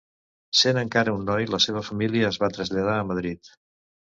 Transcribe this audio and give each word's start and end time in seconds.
Sent 0.61 0.79
encara 0.81 1.13
un 1.17 1.27
noi 1.31 1.47
la 1.55 1.59
seva 1.67 1.85
família 1.91 2.33
es 2.33 2.41
va 2.45 2.51
traslladar 2.57 2.99
a 2.99 3.05
Madrid. 3.13 3.53